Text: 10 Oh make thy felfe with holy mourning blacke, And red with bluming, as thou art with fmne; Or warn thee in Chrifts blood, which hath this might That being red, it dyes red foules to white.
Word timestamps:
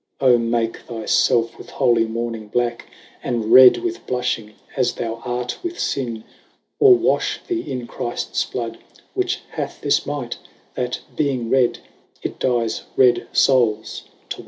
10 0.19 0.29
Oh 0.29 0.37
make 0.39 0.87
thy 0.87 1.03
felfe 1.03 1.59
with 1.59 1.69
holy 1.69 2.05
mourning 2.07 2.47
blacke, 2.49 2.87
And 3.23 3.53
red 3.53 3.77
with 3.77 4.03
bluming, 4.07 4.55
as 4.75 4.93
thou 4.93 5.21
art 5.23 5.59
with 5.61 5.75
fmne; 5.75 6.23
Or 6.79 6.95
warn 6.95 7.21
thee 7.47 7.61
in 7.71 7.85
Chrifts 7.85 8.43
blood, 8.51 8.79
which 9.13 9.41
hath 9.51 9.79
this 9.81 10.03
might 10.07 10.39
That 10.73 11.01
being 11.15 11.51
red, 11.51 11.81
it 12.23 12.39
dyes 12.39 12.85
red 12.97 13.27
foules 13.31 14.05
to 14.29 14.37
white. 14.37 14.39